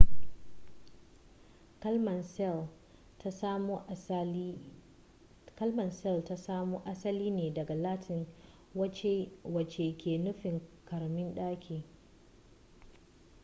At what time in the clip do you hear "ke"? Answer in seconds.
9.97-10.17